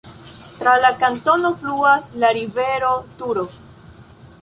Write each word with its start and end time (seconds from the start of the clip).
Tra 0.61 0.71
la 0.83 0.89
kantono 1.03 1.53
fluas 1.61 2.09
la 2.25 2.33
rivero 2.39 2.91
Turo. 3.21 3.49